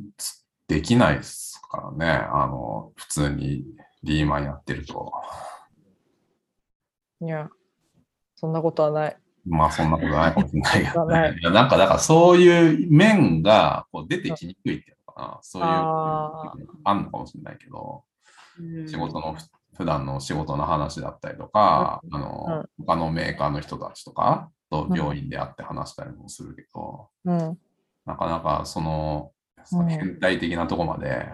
[0.68, 2.06] できないですからね。
[2.06, 3.64] あの、普通に
[4.02, 5.12] リーマンやってると。
[7.22, 7.48] いや、
[8.36, 9.16] そんなことはない。
[9.46, 11.32] まあそんなことないかもしれないけど ない。
[11.32, 11.38] ね。
[11.40, 15.38] いやなんか、だからそういう面がこう出てきにくいっていうのかな。
[15.42, 18.04] そういうああんのかもしれないけど、
[18.58, 18.88] うん。
[18.88, 19.42] 仕事のふ
[19.76, 27.58] 普段の仕事の話だったりとか、あの、他のメーカーの人たちとかと病院で会って話したりもするけど、うん。
[28.04, 29.32] なかなかその、
[29.88, 31.26] 変態的なとこまで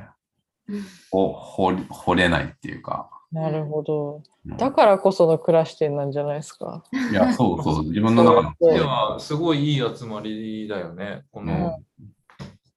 [0.69, 0.85] うん。
[1.11, 3.11] を掘れないっていうか。
[3.37, 4.17] なるほど。
[4.17, 6.85] うんだからこその暮らし点なんじゃないですか。
[7.11, 8.55] いや、そうそう、 自分の中の。
[8.61, 11.25] そうではすごいいい集まりだよね。
[11.33, 11.81] この、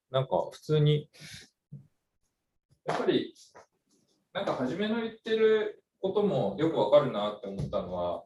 [0.10, 1.08] なんか普通に、
[2.86, 3.36] やっぱり、
[4.34, 8.24] なんか初めの言ってることもよくわかるなって思ったのは、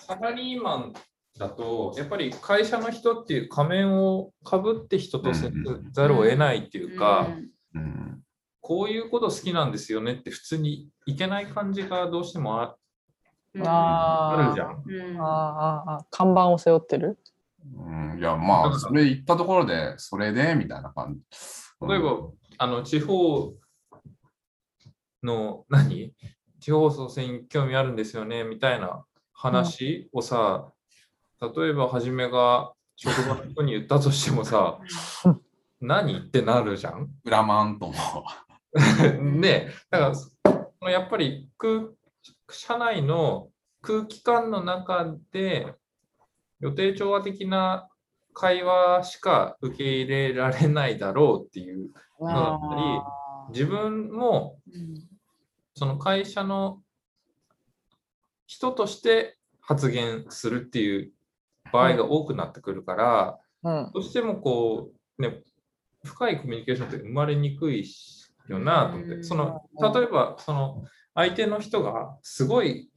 [0.00, 0.92] サラリーマン
[1.38, 5.50] だと、やっぱり会社の人っていう仮面をかぶって人と接
[5.92, 7.26] ざるを得ないっていうか、
[7.74, 8.22] うん
[8.66, 12.74] こういうこと好きなんですよねって普通にいけない感じがどうしてもあ
[13.54, 13.62] うん。
[13.64, 14.82] あるじゃん。
[14.84, 15.20] うん。
[15.20, 17.16] あーあ看板を背負ってる？
[17.76, 18.18] うん。
[18.18, 21.20] いや、まあ、それ言ったところで、それで、みたいな感じ。
[21.86, 22.16] 例えば、
[22.58, 23.54] あの地方
[25.22, 26.12] の何？
[26.58, 30.72] 地方創生に興味あるんですよねみたいな話をさ、
[31.40, 34.80] 例えばはじめが職場の人に言ったとしてもさ、
[35.80, 36.18] 何？
[36.18, 37.10] ってなるじゃん。
[37.24, 37.94] 裏マンとも。
[39.40, 40.12] で、だか
[40.80, 41.88] らやっぱり空
[42.50, 43.48] 社内の
[43.82, 45.74] 空気感の中で
[46.60, 47.88] 予定調和的な
[48.34, 55.16] 会話しか受け入れられないだろうっていうのだったり自分もうん。
[55.78, 56.80] その会社の
[58.46, 61.12] 人として発言するっていう
[61.70, 63.90] 場合が多くなってくるから、うん。
[63.92, 65.42] どうしてもこうね
[66.02, 67.84] 深いコミュニケーションって生まれにくい
[68.48, 69.24] よなと思って、うん。
[69.24, 72.90] その例えばその相手の人がすごい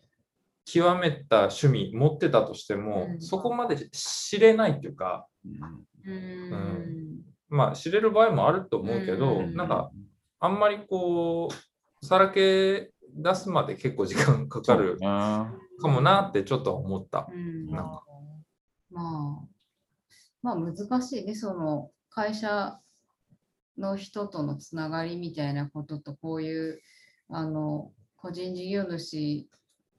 [0.66, 3.22] 極めた趣味持ってたとしても、うん。
[3.22, 5.28] そこまで知れないっていうか
[6.06, 7.22] うん。
[7.50, 9.56] まあ知れる場合もあると思うけど、うん。
[9.56, 9.92] なんか
[10.40, 17.28] あんまりこうさらけ出すまで結構時間かかるかもなってちょっと思った。
[17.32, 17.68] うん。
[17.68, 18.04] なんか。
[18.92, 19.48] まあ、
[20.42, 22.80] まあ難しいね、その会社
[23.80, 26.82] の人とのつながりみたいなことと、こういう
[27.30, 29.48] あの個人事業主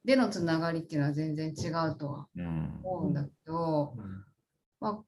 [0.04, 3.94] でのつながりっていうのは全然違うとはうん思うんだけど、
[4.80, 5.04] まあ、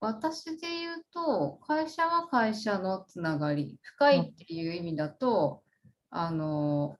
[0.00, 5.62] 私で言うと、会社は会社のつながり、深いっていう意味だと、
[6.10, 6.96] あの、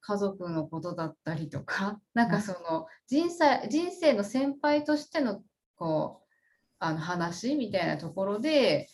[0.00, 5.42] 家族のことだったりとか、 なんかその人生人生の先輩としての
[5.76, 6.34] こう
[6.78, 8.88] あの話みたいなところで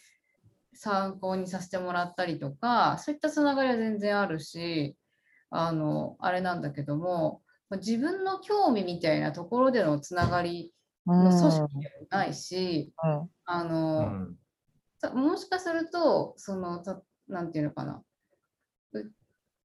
[0.77, 4.97] 参考にさせてもらったりとか、そういったつながりは全然あるし、
[5.51, 10.73] あの、あれなんだけども、自分の興味みたいなところでのつながり
[11.07, 13.31] の組織でもないし、うん。
[13.47, 14.37] あうの、ん。
[15.01, 18.03] たもしかすると、その、たなんていうのかな。
[18.93, 19.13] う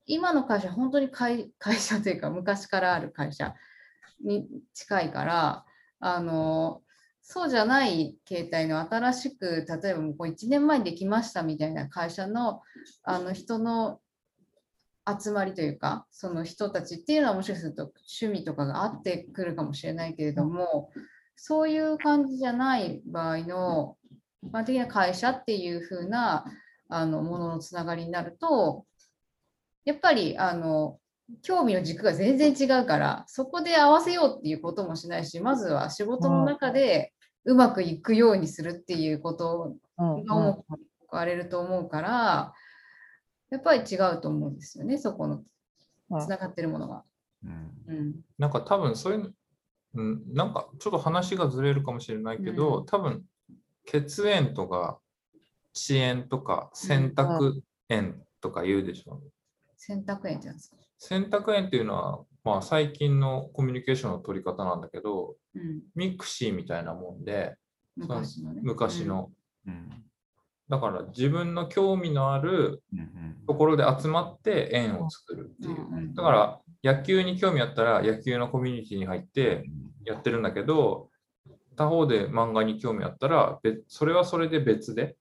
[0.06, 3.56] 今の会社、本当に会会社というか、昔からある会社
[4.24, 5.66] に近いから、
[6.00, 6.84] あの、
[7.22, 12.62] そうじゃない形態の新しく、例えばもう1年前にできましたみたいな会社の
[13.04, 14.00] あの人の
[15.08, 20.92] 集まりというか、その人たちっていうのはもしかすると趣味とかがあってくるかもしれないけれども、
[21.36, 23.98] そういう感じじゃない場合の、
[24.44, 26.46] 一般的な会社っていう風な
[26.90, 28.86] あのもののつながりになると、
[29.86, 31.00] やっぱりあの
[31.42, 37.14] 興味の軸が全然違うから、そこで合わせようっていうこともしないし、まずは仕事の中で
[37.46, 40.26] うまくいくようにするっていうことうん。
[40.26, 42.54] が重く置かれると思うから、
[43.50, 45.44] やっぱり違うと思うんですよね、そこの
[46.10, 46.20] うん。
[46.20, 47.04] つながってるものが。
[47.44, 47.72] うん。
[47.88, 48.16] うん。
[48.38, 49.30] なんか多分そういうの、
[49.96, 52.86] うん、なんかちょっと話がずれるかもしれないけど、うん。
[52.86, 53.24] 多分
[53.86, 55.00] 血縁とか
[55.76, 59.16] 地縁とか選択縁とか言うでしょ。
[59.16, 59.32] う、
[59.78, 60.70] 選択縁ってやつ。
[60.70, 60.78] か。
[61.04, 65.82] 選択縁っていうのは、まあ、最近のコミュニケーションの取り方なんだけど、うん。
[65.96, 67.56] ミクシーみたいなもんで、
[67.98, 68.62] 昔のね。
[68.64, 69.32] 昔の。
[69.68, 69.90] うん
[70.70, 76.16] だから自分の興味のあるうんところで集まって縁を作るっていう。
[76.16, 79.66] だから野球に興味あったら野球のコミュニティに入って
[80.06, 81.10] やってるんだけど、
[81.76, 85.16] 他方で漫画に興味あったら別、それはそれで別で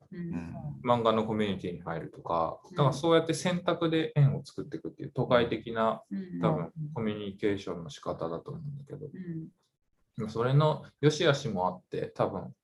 [0.85, 6.41] 漫画のコミュニティに入るとか、だからそうやって選択で縁を作っていくっていう都会的なうん。
[6.41, 9.07] 多分コミュニケーションの仕方だと思うんだけど、
[10.19, 10.31] うん。
[10.31, 12.55] それの良し悪しもあって、多分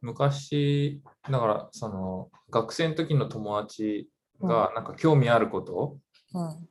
[0.00, 4.08] 昔、だからその学生の時の友達
[4.40, 5.98] がなんか興味あること、
[6.34, 6.68] うん。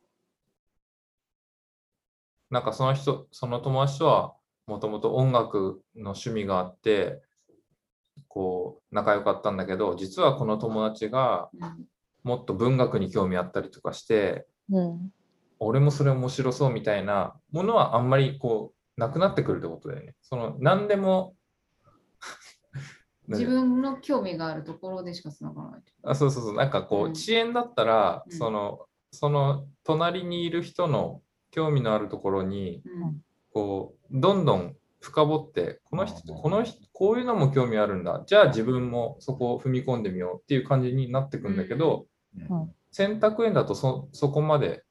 [2.50, 4.34] なんかその人、その友達とは
[4.72, 7.22] もともと音楽の趣味があって、
[8.28, 11.86] こう仲良かったんだけど、実はこの友達がうん。
[12.24, 15.12] もっと文学に興味あったりとかして、うん
[15.64, 20.16] 俺もそれ面白そうみたいなものはあんまりこうなくなってくるってことだよね。
[20.22, 21.36] その何でも
[23.28, 25.82] 自分の興味があるところでしかつながらない。
[26.04, 33.22] あそうそうそう、なんかこう、うん遅延だったら、うんその、その隣にいる人の興味のあるところに、うん。
[33.54, 38.24] こう、どんどん深掘って、この人、うんこの人、こういうのも興味あるんだ。
[38.26, 42.06] じゃあ自分もそこを踏み込んでみようっていう感じになってくんだけど、
[42.50, 42.72] うん。
[42.92, 44.84] 選択園だとそそこまで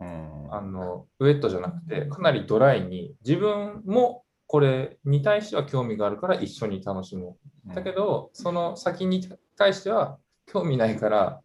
[0.00, 0.54] うん。
[0.54, 7.36] あのウェットじゃなくて、かなりドライに、自分もこれに対しては興味があるから一緒に楽しも
[7.70, 7.74] う。
[7.74, 11.40] だけど、その先に対しては興味ないから、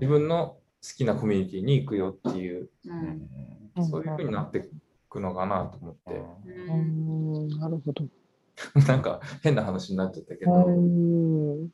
[0.00, 2.68] 自分の好きなコミュニティに行くよっていう、
[3.82, 4.60] そういう風になってい
[5.14, 6.20] くのかなと思って、
[7.56, 8.04] なるほど。
[8.86, 11.68] なんか変な話になっちゃったけど、うん。
[11.68, 11.72] で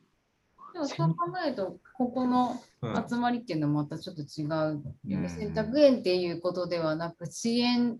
[0.78, 4.82] もそう考えると、ここのうん集まりっていうのはまたちょっと違う。
[5.10, 7.98] うん選択園っていうことではなく、遅延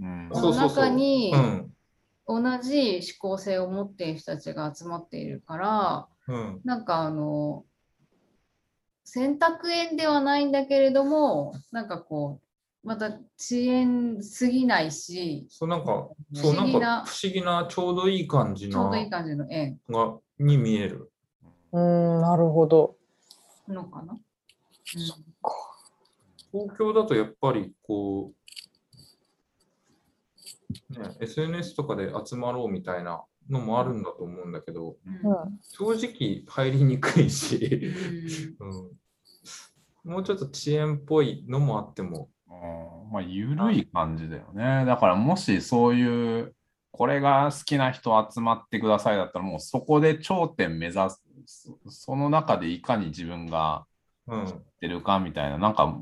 [0.00, 0.30] うん。
[0.32, 0.84] そうそうそう。
[0.84, 1.72] 中にうん。
[2.28, 6.60] 同じ思考性を持っている人たちが集まっているから、うん。
[6.64, 7.64] なんかあの、
[9.04, 12.45] 選択園ではないんだけれども、なんかこう、
[12.86, 13.20] また遅
[13.50, 21.10] 延すぎないし、そうなんか、不そうなん思議なか不思議なちょうどいい感じちょうなどいい感じの円がに見える。
[21.72, 22.96] うんなるほど。
[23.66, 24.16] のかな？
[26.52, 28.32] 東京だとやっぱりこ
[30.92, 37.92] う、ね、SNS とかで集まろうみたいなのもあるんだと思うんだけど、うんうん正直入りにくいし、
[38.60, 42.30] うんうん、もうちょっと遅延っぽいのもあっても、
[42.62, 44.84] うんまあ、ゆるい感じだよね。
[44.84, 46.54] だから、もしそういう、
[46.90, 53.86] これが好きな人集まってくださいだったら、もうそこで頂点目指す、そその中でいかに自分が
[54.28, 55.98] うん、出るかみたいな、なんか、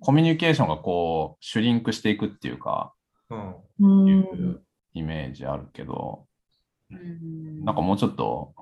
[0.00, 2.92] コミュニケーションがこう、シュリンクしていくっていうか、
[3.30, 4.62] うん、うんいう
[4.94, 6.26] イメージあるけど、
[6.90, 8.54] うんなんかもうちょっと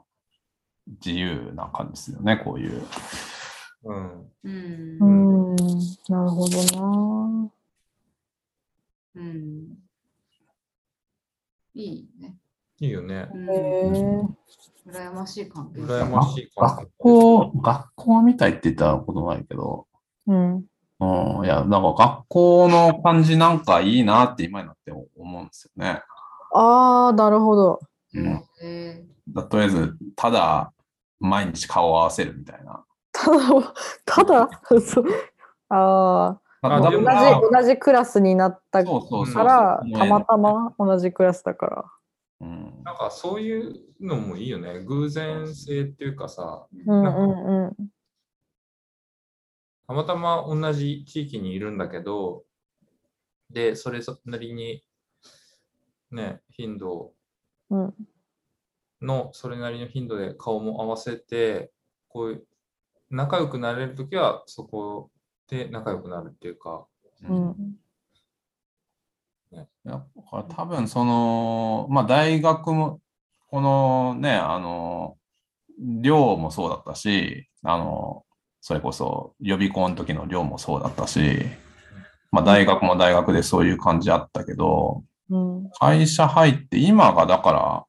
[1.05, 2.83] 自由な感じですよね、こういう。
[3.87, 5.57] うん、うんうん
[6.09, 6.63] なるほど
[7.45, 7.51] な。
[9.15, 9.79] うん
[11.75, 12.37] いいね。
[12.81, 13.29] いいよね。
[13.33, 14.91] うんへえ。
[14.91, 15.81] 羨ましい関係。
[15.81, 19.87] 羨ましい感学校、学校みたいって言ったことないけど、
[20.27, 20.65] うん。
[20.99, 26.03] うん、いや、なんか学校の感じなんかいいなって今になって思うんですよね。
[26.55, 27.81] ああ、なるほど。
[28.15, 30.73] うん、えだとりあえず、ただ
[31.19, 32.85] 毎日顔を合わせるみたいな。
[34.05, 35.05] ただ、ただ、そう。
[35.69, 41.85] あああ、同じ同じクラスになったかそうそうそうそうら、たまたま同じクラスだから。
[42.41, 44.81] うんなんかそういうのもいいよね。
[44.85, 47.77] 偶然性っていうかさ、うんうんうん
[49.89, 52.45] たまたま同じ地域にいるんだけど、
[53.51, 54.83] で、それなりに、
[56.11, 57.13] ね、頻度
[57.71, 57.95] うん
[59.01, 61.71] の、それなりの頻度で顔も合わせて、
[62.09, 62.47] こういう、
[63.11, 65.11] 仲良くなれるときは、そこ
[65.49, 66.87] で仲良くなるっていうか、
[67.23, 67.77] うん。
[69.53, 69.57] い
[69.89, 70.05] や
[70.49, 73.01] 多分その、まあ大学も、
[73.49, 75.17] このね、あの、
[75.79, 78.25] 寮もそうだったし、あの、
[78.61, 81.21] それこそ予備校の時の寮もそうだったし、
[82.33, 85.71] まあ大学も大学でそういう感じあったけど、うん。
[85.79, 87.85] 会社入って今がだから、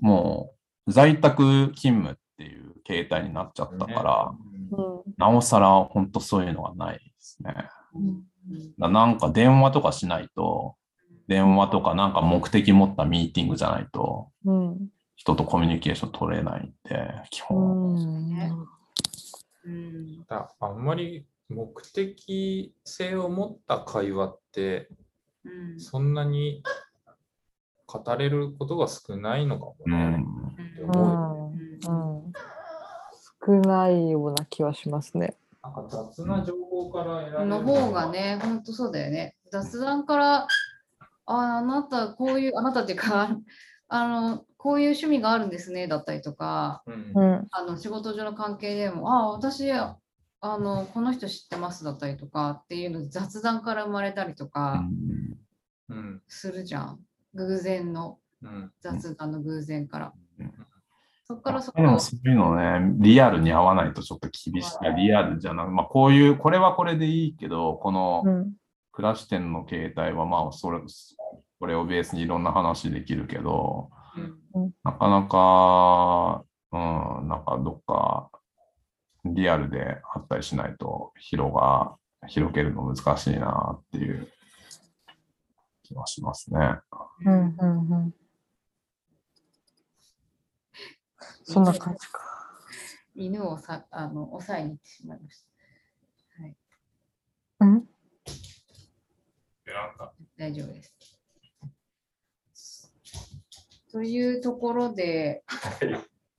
[0.00, 0.54] も
[0.86, 2.20] う在宅勤務っていう
[2.90, 4.32] 形態になっちゃったから、
[4.72, 5.14] うん。
[5.16, 7.54] なおさら本当そういうのがないですね。
[7.94, 8.24] うん。
[8.78, 10.74] だなんか電話とかしないと、
[11.28, 17.94] 電話とかなんか目的持ったミーティングじゃないと、うん人とコミュニケーション取れないんで、基う本。
[17.94, 18.66] ん。
[19.66, 20.24] うん。
[20.24, 24.88] だあんまり目的性を持った会話って、
[25.44, 25.78] うん。
[25.78, 26.62] そんなに
[27.86, 29.86] 語れることが少ないのかもね。
[29.86, 30.52] うん。
[30.52, 31.60] ってう思うよね。
[31.86, 32.24] ん。
[32.24, 32.32] うん
[33.44, 35.36] 少ないような気はしますね。
[35.62, 39.36] なんか雑な情報から選べるの方がね、本当そうだよね。
[39.50, 40.46] 雑談から、
[41.26, 43.28] ああなた、こういう、あなたっていうか、
[43.88, 49.96] あの、こういう趣味があるんですね、だったりとか、うんうんあの仕事上の関係でも、ああ、私、あ
[50.42, 54.84] の、この人知ってますだったりとかっていうの雑談から生まれたりとか
[55.88, 57.00] うんするじゃん。
[57.34, 60.66] 偶然のうん雑談の偶然からうん。
[61.30, 64.96] そこからそこでもそういうのね、リアルに合わないとちょっと厳しい。
[64.96, 68.52] リアルじゃなく、まあこういう、これはこれでいいけど、このうん。
[68.90, 70.80] 暮らし店の形態はまあそれ、
[71.60, 73.90] これをベースにいろんな話できるけど、
[74.54, 74.72] うん。
[74.82, 76.76] なかなか、う
[77.24, 78.28] ん、なんかどっか
[79.24, 81.94] リアルであったりしないと広が、
[82.26, 84.28] 広げるの難しいなっていう
[85.84, 86.58] 気はしますね。
[87.24, 88.19] うんうんうん
[91.44, 92.20] そんな感じか。
[93.14, 95.44] 犬をさあの抑えに行ってしまいまし
[96.36, 96.42] た。
[96.42, 96.56] はい、
[97.60, 97.88] うん？
[100.36, 100.94] 大丈夫です。
[103.92, 105.44] というところで、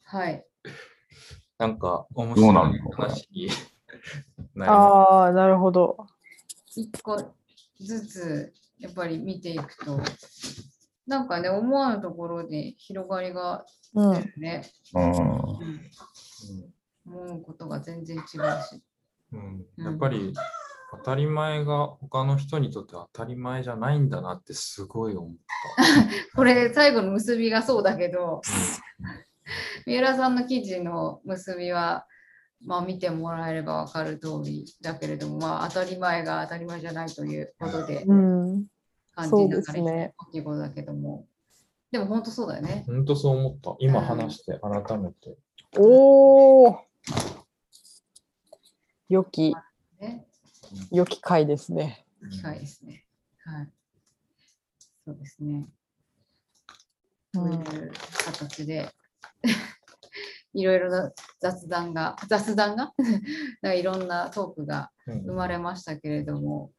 [0.04, 0.46] はい。
[1.58, 2.56] なんか面白い
[2.96, 3.58] 話になり
[4.56, 6.08] まああ、なるほど。
[6.76, 7.36] 一個
[7.80, 10.00] ずつやっぱり見ていくと、
[11.06, 14.34] なんかね、思わぬところで広がりがうん。
[14.38, 14.64] ね、
[14.94, 15.04] うん。
[15.06, 15.82] うん。
[17.06, 18.36] 思うことが全然違うし。
[19.34, 19.66] うん。
[19.78, 19.86] うん。
[19.86, 20.34] やっぱり
[20.92, 25.36] 当たり前が他の人にとって当たり前じゃないんだなってすごい思っ
[25.78, 26.36] た。
[26.36, 28.42] これ、最後の結びがそうだけど、
[29.86, 32.06] 三浦さんの記事の結びは、
[32.66, 38.66] まあ、見てもらえれば分かる通りだけれども、まあ、当たり前が当たり前じゃないということでうん。
[39.16, 40.14] 感じながらですね。
[40.28, 41.26] っていうことだけども、
[41.92, 42.84] でも本当そうだよね。
[42.88, 43.76] 本当そう思った。
[43.80, 45.38] 今話して改めて。
[45.78, 46.80] おお。
[49.10, 49.54] 良き、
[50.00, 50.26] ね
[50.90, 52.06] 良き回ですね。
[52.32, 53.06] 機会ですね。
[53.44, 53.70] はい。
[55.06, 55.56] そうですね。
[55.56, 55.74] うん
[57.34, 57.92] そういう
[58.26, 58.90] 形で、
[60.54, 62.94] いろいろな雑談が、雑談が？
[63.62, 66.74] なんかいろんなトークがうん生まれましたけれども、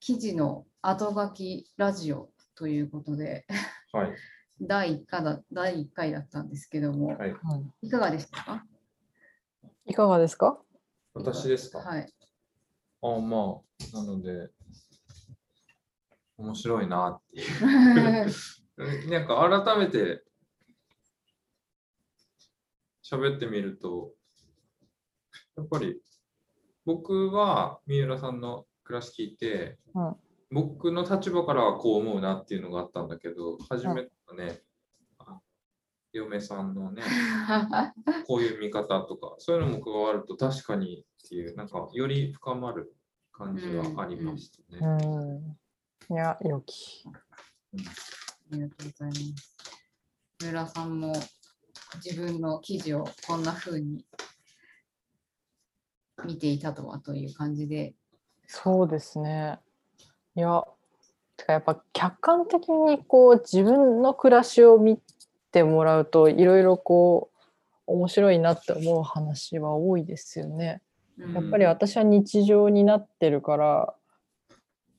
[0.00, 3.46] 記事の後書きラジオということで、
[3.92, 4.16] はい。
[4.60, 7.34] 第1回だ第一回だったんですけども、はい。
[7.82, 8.64] いかがでしたか？
[9.84, 10.58] いかがですか？
[11.14, 12.12] 私ですか、はい。
[13.02, 13.60] あま
[13.92, 14.48] あ、なので、
[16.38, 18.30] 面白いなっていう。
[19.10, 20.22] なんか改めて
[23.04, 24.12] 喋ってみると、
[25.56, 26.00] やっぱり
[26.84, 30.16] 僕は三浦さんの暮らし聞いて、うん
[30.50, 34.60] 僕の立場からはこう思うなっていうのがあったんだけど、初めてね、
[35.18, 35.40] あ
[36.12, 37.02] 嫁さんのね、
[38.26, 42.94] こういう見方とか、そういうのも加わると確かにっていう、なんかより深まる
[43.32, 44.78] 感じはありましたね。
[46.10, 46.14] うん。
[46.14, 47.04] いや、良き。
[47.06, 49.56] ありがとうございます。
[50.40, 51.12] 三浦さんも
[52.04, 54.04] 自分の記事をこんな風に
[56.24, 57.94] 見ていたとはという感じで。
[58.46, 59.58] そうですね。
[60.36, 60.64] いや、
[61.36, 64.98] てかやっぱ客観的にこう自分の暮らしを見
[65.50, 67.30] てもらうといろいろこ
[67.86, 70.82] う面白いなって思う話は多いですよね。
[71.18, 71.34] うん。
[71.34, 73.94] やっぱり私は日常になってるから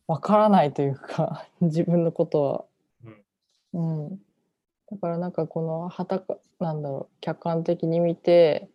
[0.08, 2.66] わからないというか 自分のことは。
[3.74, 4.06] うん。
[4.08, 4.22] うん、
[4.90, 8.70] だからなんかこのはたかなんだろう客観的に見て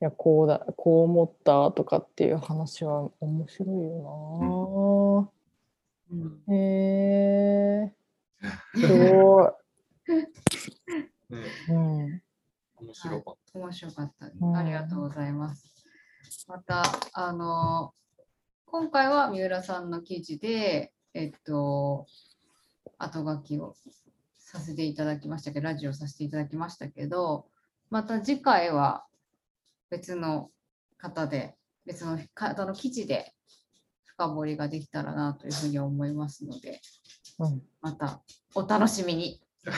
[0.00, 4.44] いやこうだこう思ったとかっていう話は面白いよう
[4.94, 4.97] ん
[6.10, 7.94] な、へえ
[8.74, 9.42] すご
[11.30, 11.38] ね、
[11.68, 12.22] い、うん。
[12.80, 15.74] 面白かっ面白かったありがとうございます。
[16.46, 16.82] また、
[17.12, 17.92] あの、
[18.66, 22.06] 今回は三浦さんの記事で、えっと、
[22.98, 23.74] 後書きを
[24.38, 27.46] させていただきましたけど、ラジオさせていただきましたけど、
[27.90, 29.06] また次回は
[29.90, 30.50] 別の
[30.98, 31.56] 方で、
[31.86, 33.34] 別の方の記事で
[34.18, 36.80] 深掘りができたらなというふうに思いますので、
[37.38, 38.20] うん、また
[38.54, 39.40] お楽しみに。
[39.64, 39.70] た。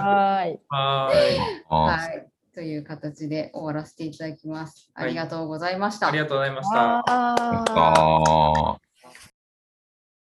[0.00, 1.38] はーいはーい。
[1.70, 2.28] あ はい。
[2.52, 4.90] という形で終わらせていただきます。
[4.94, 6.08] ありがとうございました。
[6.08, 7.04] ありがとうございました。
[7.06, 8.80] あ